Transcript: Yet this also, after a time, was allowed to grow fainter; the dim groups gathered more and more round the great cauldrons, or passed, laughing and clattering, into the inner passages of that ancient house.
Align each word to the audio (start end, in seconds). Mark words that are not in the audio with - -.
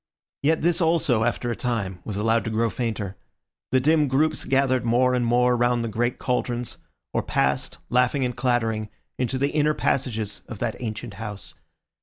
Yet 0.41 0.63
this 0.63 0.81
also, 0.81 1.23
after 1.25 1.51
a 1.51 1.55
time, 1.55 1.99
was 2.03 2.17
allowed 2.17 2.43
to 2.45 2.49
grow 2.49 2.71
fainter; 2.71 3.17
the 3.71 3.79
dim 3.79 4.07
groups 4.07 4.45
gathered 4.45 4.83
more 4.83 5.13
and 5.13 5.23
more 5.23 5.55
round 5.55 5.83
the 5.83 5.87
great 5.93 6.17
cauldrons, 6.17 6.79
or 7.13 7.21
passed, 7.21 7.77
laughing 7.91 8.25
and 8.25 8.35
clattering, 8.35 8.89
into 9.19 9.37
the 9.37 9.51
inner 9.51 9.75
passages 9.75 10.41
of 10.47 10.57
that 10.57 10.75
ancient 10.79 11.13
house. 11.21 11.53